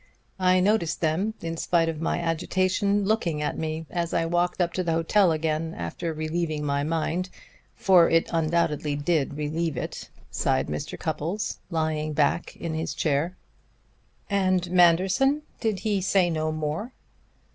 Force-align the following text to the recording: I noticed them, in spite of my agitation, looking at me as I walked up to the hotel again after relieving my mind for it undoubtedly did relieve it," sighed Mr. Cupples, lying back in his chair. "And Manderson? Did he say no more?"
I 0.39 0.59
noticed 0.61 0.99
them, 1.01 1.35
in 1.41 1.57
spite 1.57 1.87
of 1.87 2.01
my 2.01 2.17
agitation, 2.19 3.05
looking 3.05 3.39
at 3.43 3.55
me 3.55 3.85
as 3.91 4.15
I 4.15 4.25
walked 4.25 4.59
up 4.59 4.73
to 4.73 4.83
the 4.83 4.93
hotel 4.93 5.31
again 5.31 5.75
after 5.77 6.11
relieving 6.11 6.65
my 6.65 6.81
mind 6.83 7.29
for 7.75 8.09
it 8.09 8.27
undoubtedly 8.33 8.95
did 8.95 9.35
relieve 9.37 9.77
it," 9.77 10.09
sighed 10.31 10.69
Mr. 10.69 10.97
Cupples, 10.99 11.59
lying 11.69 12.13
back 12.13 12.55
in 12.55 12.73
his 12.73 12.95
chair. 12.95 13.37
"And 14.27 14.71
Manderson? 14.71 15.43
Did 15.59 15.81
he 15.81 16.01
say 16.01 16.31
no 16.31 16.51
more?" 16.51 16.93